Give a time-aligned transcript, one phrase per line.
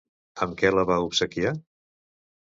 [0.45, 1.51] Amb què la va obsequiar?